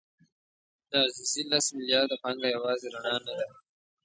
د 0.89 0.91
عزیزي 1.07 1.43
لس 1.51 1.65
میلیارده 1.77 2.15
پانګه 2.23 2.47
یوازې 2.55 2.87
رڼا 2.95 3.15
نه 3.25 3.33
ده. 3.37 3.47